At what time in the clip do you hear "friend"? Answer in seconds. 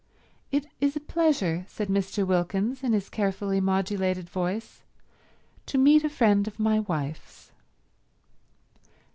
6.09-6.47